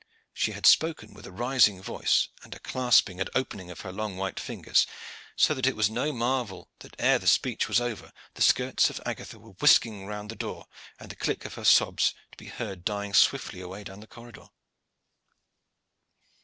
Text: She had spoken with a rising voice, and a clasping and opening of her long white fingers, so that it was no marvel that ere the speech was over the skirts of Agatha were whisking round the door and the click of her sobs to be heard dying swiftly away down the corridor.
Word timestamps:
She 0.33 0.53
had 0.53 0.65
spoken 0.65 1.13
with 1.13 1.27
a 1.27 1.31
rising 1.31 1.79
voice, 1.79 2.29
and 2.41 2.55
a 2.55 2.59
clasping 2.59 3.19
and 3.19 3.29
opening 3.35 3.69
of 3.69 3.81
her 3.81 3.91
long 3.91 4.17
white 4.17 4.39
fingers, 4.39 4.87
so 5.35 5.53
that 5.53 5.67
it 5.67 5.75
was 5.75 5.91
no 5.91 6.11
marvel 6.11 6.71
that 6.79 6.95
ere 6.97 7.19
the 7.19 7.27
speech 7.27 7.67
was 7.67 7.79
over 7.79 8.11
the 8.33 8.41
skirts 8.41 8.89
of 8.89 8.99
Agatha 9.05 9.37
were 9.37 9.51
whisking 9.59 10.07
round 10.07 10.31
the 10.31 10.35
door 10.35 10.65
and 10.99 11.11
the 11.11 11.15
click 11.15 11.45
of 11.45 11.53
her 11.53 11.63
sobs 11.63 12.15
to 12.31 12.37
be 12.37 12.47
heard 12.47 12.83
dying 12.83 13.13
swiftly 13.13 13.61
away 13.61 13.83
down 13.83 13.99
the 13.99 14.07
corridor. 14.07 14.47